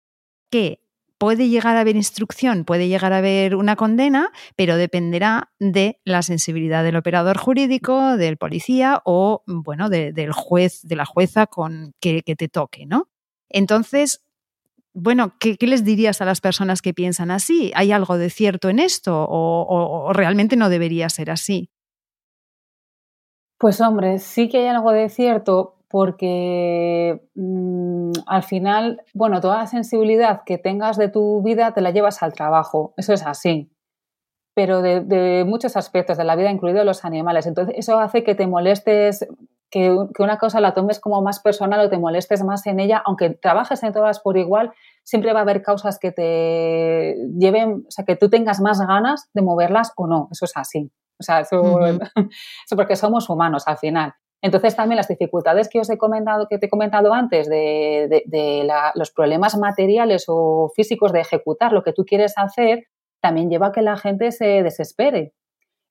[0.50, 0.80] que
[1.20, 6.22] puede llegar a haber instrucción, puede llegar a haber una condena, pero dependerá de la
[6.22, 12.22] sensibilidad del operador jurídico, del policía o, bueno, del juez, de la jueza con que,
[12.22, 13.10] te toque, ¿no?
[13.50, 14.24] Entonces,
[14.94, 17.70] bueno, ¿qué, les dirías a las personas que piensan así?
[17.74, 21.68] ¿Hay algo de cierto en esto o realmente no debería ser así?
[23.58, 29.66] Pues hombre, sí que hay algo de cierto, porque mm, al final, bueno, toda la
[29.66, 33.72] sensibilidad que tengas de tu vida te la llevas al trabajo, eso es así,
[34.54, 37.46] pero de, muchos aspectos de la vida, incluidos los animales.
[37.46, 39.26] Entonces, eso hace que te molestes,
[39.68, 43.30] que, una cosa la tomes como más personal o te molestes más en ella, aunque
[43.30, 44.70] trabajes en todas por igual,
[45.02, 49.28] siempre va a haber causas que te lleven, o sea, que tú tengas más ganas
[49.34, 50.92] de moverlas o no, eso es así.
[51.18, 51.80] O sea, eso,
[52.66, 54.14] eso porque somos humanos al final.
[54.42, 58.24] Entonces también las dificultades que os he comentado, que te he comentado antes de,
[58.94, 62.84] los problemas materiales o físicos de ejecutar lo que tú quieres hacer,
[63.20, 65.34] también lleva a que la gente se desespere.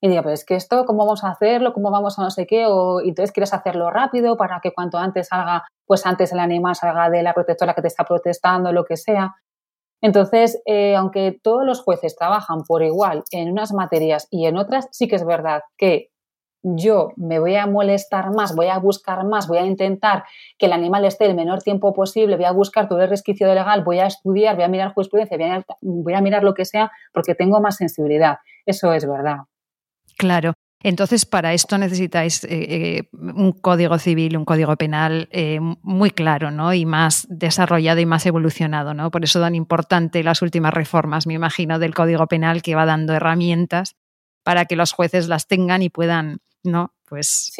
[0.02, 1.74] Y diga, pues es que esto, ¿cómo vamos a hacerlo?
[1.74, 2.64] ¿Cómo vamos a no sé qué?
[2.66, 7.10] O entonces quieres hacerlo rápido para que cuanto antes salga, pues antes el animal salga
[7.10, 9.36] de la protectora que te está protestando, lo que sea.
[10.02, 14.88] Entonces, eh, aunque todos los jueces trabajan por igual en unas materias y en otras,
[14.90, 16.09] sí que es verdad que
[16.62, 20.24] yo me voy a molestar más, voy a buscar más, voy a intentar
[20.58, 23.82] que el animal esté el menor tiempo posible, voy a buscar todo el resquicio legal,
[23.82, 27.60] voy a estudiar, voy a mirar jurisprudencia, voy a, mirar lo que sea, porque tengo
[27.60, 28.38] más sensibilidad.
[28.66, 29.38] Eso es verdad.
[30.18, 30.52] Claro.
[30.82, 36.50] Entonces, para esto necesitáis eh, eh, un código civil, un código penal eh, muy claro,
[36.50, 36.72] ¿no?
[36.72, 39.10] Y más desarrollado y más evolucionado, ¿no?
[39.10, 43.12] Por eso dan importante las últimas reformas, me imagino, del código penal que va dando
[43.12, 43.96] herramientas
[44.42, 46.94] para que los jueces las tengan y puedan ¿no?
[47.06, 47.52] Pues,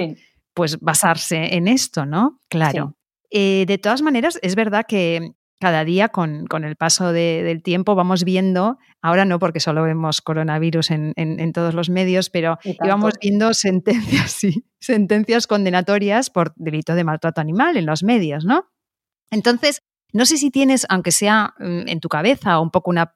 [0.54, 2.38] pues basarse en esto, ¿no?
[2.48, 2.96] Claro.
[3.30, 8.24] Eh, de todas maneras, es verdad que cada día con, el paso del tiempo vamos
[8.24, 14.32] viendo, ahora no porque solo vemos coronavirus en, todos los medios, pero íbamos viendo sentencias,
[14.38, 18.70] sí, sentencias condenatorias por delito de maltrato animal en los medios, ¿no?
[19.30, 19.82] Entonces,
[20.14, 23.12] no sé si tienes, aunque sea mm, en tu cabeza, un poco una,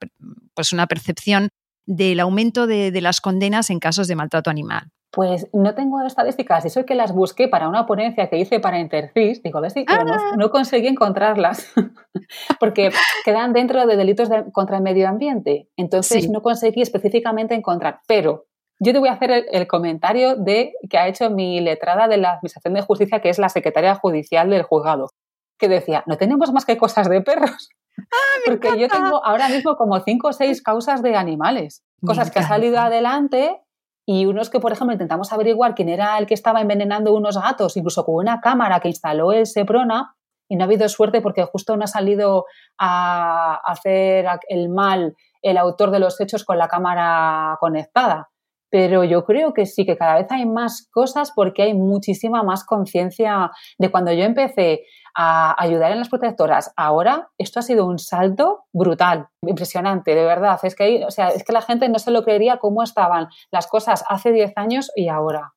[0.55, 1.49] pues una percepción
[1.87, 4.93] del aumento de, de las condenas en casos de maltrato animal.
[5.15, 8.81] Pues no tengo estadísticas, eso es que las busqué para una ponencia que hice para
[8.81, 10.33] Intercis, digo, a ver si ah.
[10.37, 11.73] no, conseguí encontrarlas,
[12.61, 12.91] porque
[13.25, 18.47] quedan dentro de delitos contra el medio ambiente, entonces no conseguí específicamente encontrar, pero
[18.81, 22.33] yo te voy a hacer el, comentario de que ha hecho mi letrada de la
[22.33, 25.11] Administración de Justicia, que es la secretaria judicial del juzgado,
[25.59, 27.71] que decía, no tenemos más que cosas de perros.
[27.97, 28.03] Ah,
[28.47, 32.49] porque yo tengo ahora mismo como cinco o seis causas de animales, cosas que han
[32.49, 33.64] salido adelante
[34.07, 37.77] y unos que, por ejemplo, intentamos averiguar quién era el que estaba envenenando unos gatos,
[37.77, 40.15] incluso con una cámara que instaló el Seprona,
[40.49, 42.45] y no ha habido suerte porque justo no ha salido
[42.79, 48.31] a hacer el mal el autor de los hechos con la cámara conectada.
[48.75, 52.65] Pero yo creo que sí, que cada vez hay más cosas porque hay muchísima más
[52.65, 54.81] conciencia de cuando yo empecé
[55.15, 56.73] a ayudar en las protectoras.
[56.77, 60.59] Ahora esto ha sido un salto brutal, impresionante, de verdad.
[60.65, 63.69] Es que, o sea, es que la gente no se lo creería cómo estaban las
[63.69, 65.53] cosas hace 10 años y ahora.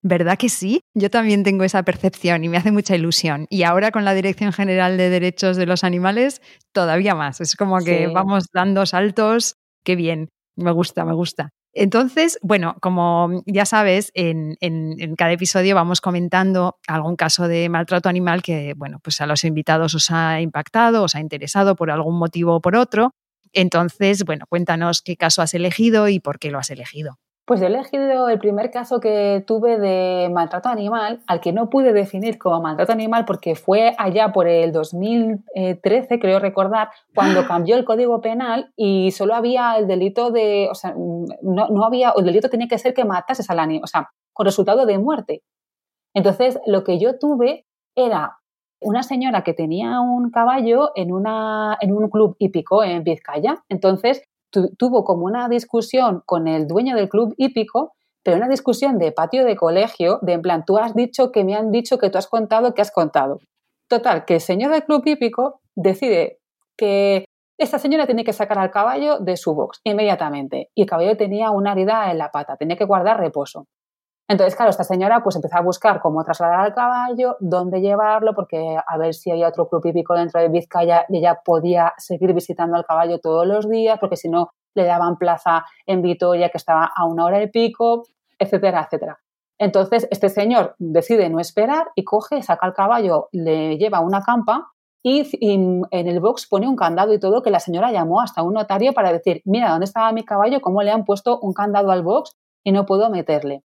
[0.00, 0.80] ¿Verdad que sí?
[0.94, 3.44] Yo también tengo esa percepción y me hace mucha ilusión.
[3.50, 6.40] Y ahora con la Dirección General de Derechos de los Animales,
[6.72, 7.42] todavía más.
[7.42, 9.56] Es como que vamos dando saltos.
[9.84, 10.30] Qué bien.
[10.56, 11.50] Me gusta, me gusta.
[11.80, 14.56] Entonces, bueno, como ya sabes, en,
[15.16, 19.94] cada episodio vamos comentando algún caso de maltrato animal que, bueno, pues a los invitados
[19.94, 23.12] os ha impactado, os ha interesado por algún motivo o por otro.
[23.52, 27.20] Entonces, bueno, cuéntanos qué caso has elegido y por qué lo has elegido.
[27.48, 31.94] Pues he elegido el primer caso que tuve de maltrato animal, al que no pude
[31.94, 37.86] definir como maltrato animal porque fue allá por el 2013, creo recordar, cuando cambió el
[37.86, 42.50] Código Penal y solo había el delito de, o sea, no, no había, el delito
[42.50, 45.42] tenía que ser que matases al animal, o sea, con resultado de muerte.
[46.12, 47.64] Entonces, lo que yo tuve
[47.96, 48.36] era
[48.82, 53.64] una señora que tenía un caballo en, una, en un club hípico en Vizcaya.
[53.70, 59.12] Entonces, tuvo como una discusión con el dueño del club hípico, pero una discusión de
[59.12, 62.18] patio de colegio, de en plan, tú has dicho que me han dicho que tú
[62.18, 63.38] has contado que has contado.
[63.88, 66.38] Total, que el señor del club hípico decide
[66.76, 67.24] que
[67.58, 70.68] esta señora tiene que sacar al caballo de su box inmediatamente.
[70.74, 73.66] Y el caballo tenía una herida en la pata, tenía que guardar reposo.
[74.30, 78.76] Entonces, claro, esta señora pues empezó a buscar cómo trasladar al caballo, dónde llevarlo, porque
[78.86, 82.76] a ver si había otro club hípico dentro de Vizcaya y ella podía seguir visitando
[82.76, 86.90] al caballo todos los días, porque si no le daban plaza en Vitoria que estaba
[86.94, 88.02] a una hora de pico,
[88.38, 89.18] etcétera, etcétera.
[89.58, 94.72] Entonces, este señor decide no esperar y coge, saca al caballo, le lleva una campa
[95.02, 98.42] y, y, en el box pone un candado y todo que la señora llamó hasta
[98.42, 100.60] un notario para decir, mira, ¿dónde estaba mi caballo?
[100.60, 103.64] ¿Cómo le han puesto un candado al box y no puedo meterle?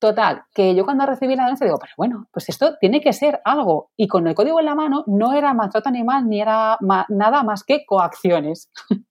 [0.00, 3.40] Total, que yo cuando recibí la denuncia digo, pero bueno, pues esto tiene que ser
[3.44, 3.90] algo.
[3.96, 7.64] Y con el código en la mano no era maltrato animal ni era nada más
[7.64, 8.70] que coacciones.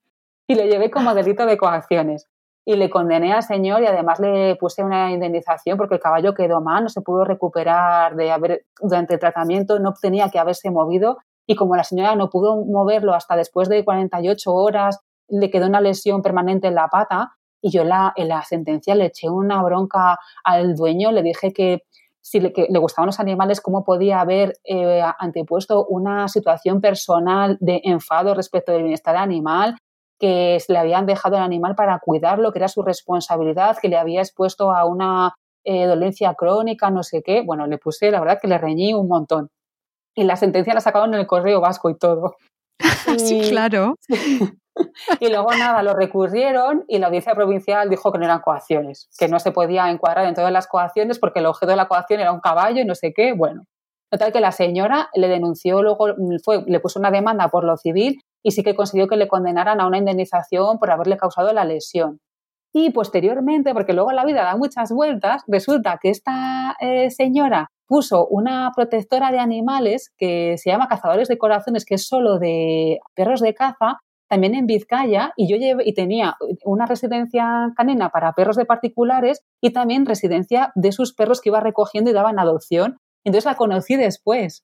[0.47, 2.27] y lo llevé como delito de coacciones.
[2.65, 6.61] Y le condené al señor y además le puse una indemnización porque el caballo quedó
[6.61, 11.17] mal, no se pudo recuperar de haber, durante el tratamiento, no tenía que haberse movido.
[11.45, 15.81] Y como la señora no pudo moverlo hasta después de 48 horas, le quedó una
[15.81, 17.36] lesión permanente en la pata,
[17.67, 21.83] y yo la, en la sentencia le eché una bronca al dueño, le dije que
[22.21, 27.57] si le, que le gustaban los animales, cómo podía haber eh, antepuesto una situación personal
[27.59, 29.77] de enfado respecto del bienestar animal,
[30.17, 34.21] que le habían dejado el animal para cuidarlo, que era su responsabilidad, que le había
[34.21, 37.43] expuesto a una eh, dolencia crónica, no sé qué.
[37.45, 39.49] Bueno, le puse, la verdad que le reñí un montón.
[40.15, 42.35] Y la sentencia la sacaron en el correo vasco y todo.
[43.17, 43.95] sí, claro.
[45.19, 49.27] y luego nada, lo recurrieron y la audiencia provincial dijo que no eran coacciones, que
[49.27, 52.31] no se podía encuadrar en todas las coacciones porque el objeto de la coacción era
[52.31, 53.33] un caballo y no sé qué.
[53.33, 53.63] Bueno,
[54.09, 56.07] total que la señora le denunció, luego
[56.43, 59.81] fue, le puso una demanda por lo civil y sí que consiguió que le condenaran
[59.81, 62.19] a una indemnización por haberle causado la lesión.
[62.73, 68.27] Y posteriormente, porque luego la vida da muchas vueltas, resulta que esta eh, señora puso
[68.27, 73.41] una protectora de animales que se llama Cazadores de Corazones, que es solo de perros
[73.41, 78.55] de caza, también en Vizcaya y yo llevé, y tenía una residencia canina para perros
[78.55, 82.99] de particulares y también residencia de sus perros que iba recogiendo y daban adopción.
[83.23, 84.63] Entonces la conocí después.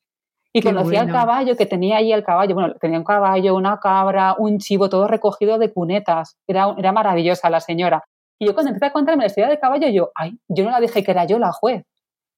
[0.56, 4.36] Y conocí al caballo, que tenía ahí el caballo, bueno, tenía un caballo, una cabra,
[4.38, 6.38] un chivo, todo recogido de cunetas.
[6.46, 8.04] Era, era maravillosa la señora.
[8.40, 10.80] Y yo cuando empecé a contarme la historia del caballo, yo, ay, yo no la
[10.80, 11.86] dije que era yo la juez.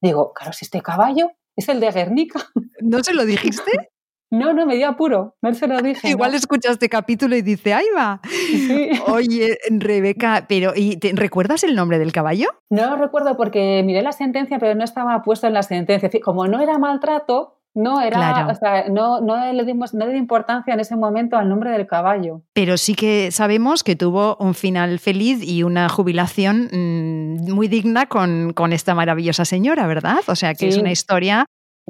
[0.01, 2.39] Digo, claro, si este caballo es el de Guernica.
[2.81, 3.91] ¿No se lo dijiste?
[4.31, 6.09] No, no, me dio apuro, no se lo dije.
[6.09, 8.21] Igual escucha este capítulo y dice, ahí va.
[9.07, 12.47] Oye, Rebeca, pero ¿y recuerdas el nombre del caballo?
[12.69, 16.09] No lo recuerdo porque miré la sentencia, pero no estaba puesto en la sentencia.
[16.23, 20.17] Como no era maltrato, no era, o sea, no, no, le dimos, no le di
[20.17, 22.41] importancia en ese momento al nombre del caballo.
[22.53, 28.07] Pero sí que sabemos que tuvo un final feliz y una jubilación mm, muy digna
[28.07, 30.19] con, con, esta maravillosa señora, ¿verdad?
[30.27, 31.45] O sea que es una historia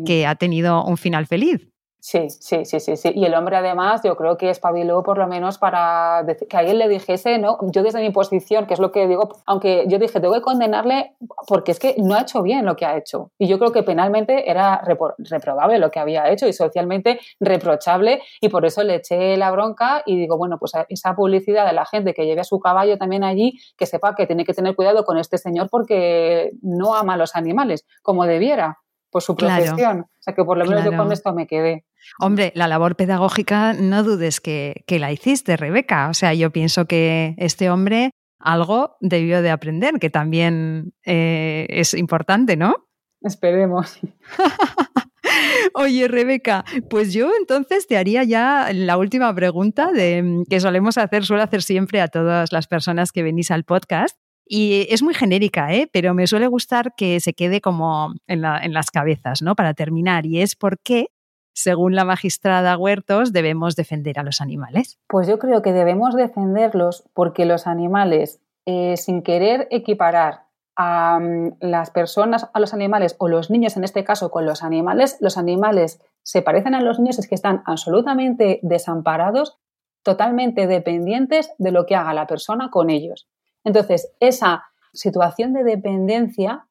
[0.06, 1.70] que ha tenido un final feliz.
[2.08, 3.12] Sí, sí, sí, sí, sí.
[3.16, 6.88] Y el hombre además yo creo que espabiló por lo menos para que alguien le
[6.88, 7.58] dijese, ¿no?
[7.72, 11.16] Yo desde mi posición, que es lo que digo, aunque yo dije, tengo que condenarle
[11.48, 13.32] porque es que no ha hecho bien lo que ha hecho.
[13.40, 14.84] Y yo creo que penalmente era
[15.18, 20.04] reprobable lo que había hecho y socialmente reprochable y por eso le eché la bronca
[20.06, 23.24] y digo, bueno, pues esa publicidad de la gente que lleve a su caballo también
[23.24, 27.18] allí, que sepa que tiene que tener cuidado con este señor porque no ama a
[27.18, 28.78] los animales como debiera
[29.16, 30.02] por su profesión.
[30.02, 31.85] o sea que por lo menos yo con esto me quedé.
[32.20, 36.10] Hombre, la labor pedagógica no dudes que, la hiciste, Rebeca.
[36.10, 41.94] O sea, yo pienso que este hombre algo debió de aprender, que también eh, es
[41.94, 42.76] importante, ¿no?
[43.22, 44.00] Esperemos.
[45.74, 51.26] Oye, Rebeca, pues yo entonces te haría ya la última pregunta de, que solemos hacer,
[51.26, 54.18] suelo hacer siempre a todas las personas que venís al podcast.
[54.48, 55.90] Y es muy genérica, ¿eh?
[55.92, 59.56] pero me suele gustar que se quede como en, en las cabezas, ¿no?
[59.56, 60.28] Para terminar.
[60.28, 61.08] Y es por qué
[61.56, 65.00] según la magistrada Huertos, debemos defender a los animales?
[65.08, 70.44] Pues yo creo que debemos defenderlos porque los animales, eh, sin querer equiparar
[70.76, 74.64] a mm, las personas a los animales o los niños en este caso con los
[74.64, 79.58] animales, los animales se parecen a los niños es que están absolutamente desamparados,
[80.04, 83.30] totalmente dependientes de lo que haga la persona con ellos.
[83.64, 86.68] Entonces, esa situación de dependencia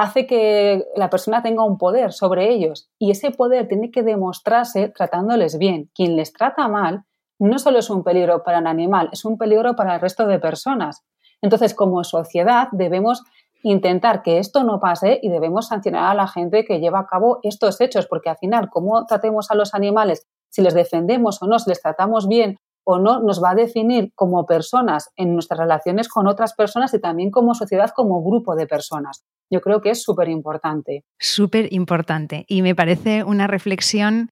[0.00, 4.88] hace que la persona tenga un poder sobre ellos y ese poder tiene que demostrarse
[4.88, 5.90] tratándoles bien.
[5.94, 7.04] Quien les trata mal
[7.38, 10.38] no solo es un peligro para el animal, es un peligro para el resto de
[10.38, 11.04] personas.
[11.42, 13.22] Entonces, como sociedad, debemos
[13.62, 17.40] intentar que esto no pase y debemos sancionar a la gente que lleva a cabo
[17.42, 21.58] estos hechos, porque al final, cómo tratemos a los animales, si les defendemos o no,
[21.58, 22.56] si les tratamos bien
[22.92, 27.00] o no, nos va a definir como personas en nuestras relaciones con otras personas y
[27.00, 29.24] también como sociedad, como grupo de personas.
[29.50, 31.04] Yo creo que es súper importante.
[31.18, 32.44] Súper importante.
[32.48, 34.30] Y me parece una reflexión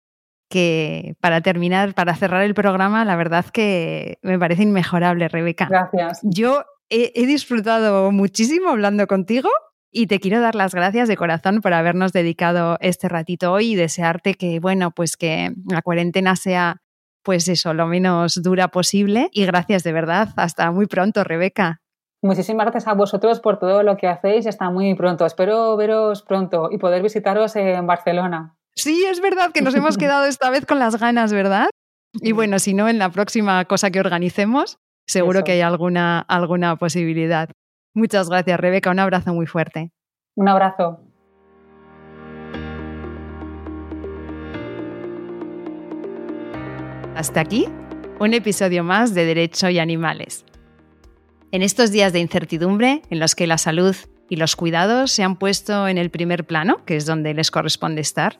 [0.48, 5.66] que para terminar, para cerrar el programa, la verdad que me parece inmejorable, Rebeca.
[5.68, 6.20] Gracias.
[6.22, 9.50] Yo he, disfrutado muchísimo hablando contigo
[9.90, 13.74] y te quiero dar las gracias de corazón por habernos dedicado este ratito hoy y
[13.74, 16.80] desearte que, bueno, pues que la cuarentena sea,
[17.28, 19.28] pues eso, lo menos dura posible.
[19.32, 20.30] Y gracias de verdad.
[20.36, 21.82] Hasta muy pronto, Rebeca.
[22.22, 24.46] Muchísimas gracias a vosotros por todo lo que hacéis.
[24.46, 25.26] Hasta muy pronto.
[25.26, 28.56] Espero veros pronto y poder visitaros en Barcelona.
[28.74, 31.68] Sí, es verdad que nos hemos quedado esta vez con las ganas, ¿verdad?
[32.14, 36.76] Y bueno, si no, en la próxima cosa que organicemos, seguro que hay alguna, alguna
[36.76, 37.50] posibilidad.
[37.92, 38.90] Muchas gracias, Rebeca.
[38.90, 39.92] Un abrazo muy fuerte.
[40.34, 41.00] Un abrazo.
[47.18, 47.66] Hasta aquí,
[48.20, 50.44] un episodio más de Derecho y Animales.
[51.50, 53.96] En estos días de incertidumbre, en los que la salud
[54.28, 58.02] y los cuidados se han puesto en el primer plano, que es donde les corresponde
[58.02, 58.38] estar,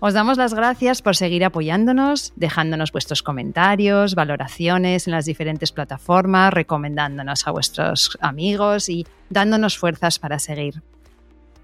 [0.00, 6.52] os damos las gracias por seguir apoyándonos, dejándonos vuestros comentarios, valoraciones en las diferentes plataformas,
[6.52, 10.82] recomendándonos a vuestros amigos y dándonos fuerzas para seguir.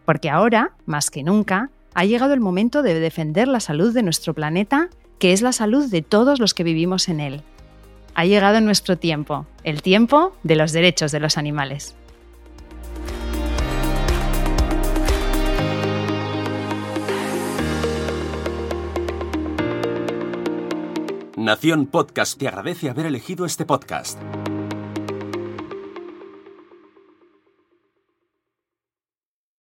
[0.07, 4.32] Porque ahora, más que nunca, ha llegado el momento de defender la salud de nuestro
[4.32, 4.88] planeta,
[5.18, 7.42] que es la salud de todos los que vivimos en él.
[8.14, 11.94] Ha llegado nuestro tiempo, el tiempo de los derechos de los animales.
[21.36, 24.18] Nación Podcast te agradece haber elegido este podcast.